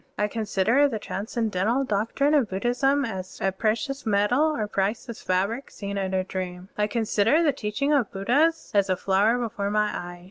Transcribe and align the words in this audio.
I 0.17 0.27
consider 0.27 0.87
the 0.87 0.97
transcendental 0.97 1.83
doctrine 1.83 2.33
of 2.33 2.49
Bud 2.49 2.63
dhism 2.63 3.05
as 3.07 3.39
precious 3.59 4.03
metal 4.03 4.41
or 4.55 4.67
priceless 4.67 5.21
fabric 5.21 5.69
seen 5.69 5.95
in 5.95 6.15
a 6.15 6.23
dream. 6.23 6.69
I 6.75 6.87
consider 6.87 7.43
the 7.43 7.53
teaching 7.53 7.93
of 7.93 8.09
Buddhas 8.11 8.71
as 8.73 8.89
a 8.89 8.97
flower 8.97 9.37
before 9.37 9.69
my 9.69 9.91
eyes. 9.93 10.19